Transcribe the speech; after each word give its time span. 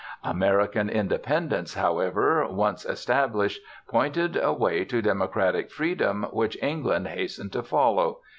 American 0.23 0.89
independence, 0.89 1.75
however, 1.75 2.47
once 2.49 2.85
established, 2.85 3.61
pointed 3.87 4.35
a 4.35 4.51
way 4.51 4.83
to 4.83 4.99
democratic 4.99 5.69
freedom 5.69 6.23
which 6.31 6.57
England 6.59 7.07
hastened 7.07 7.51
to 7.53 7.61
follow. 7.61 8.17